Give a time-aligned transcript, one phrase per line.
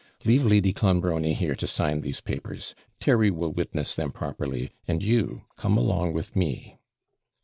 [0.25, 2.73] Leave Lady Clonbrony here to sign these papers.
[2.99, 6.79] Terry will witness them properly, and you come along with me.'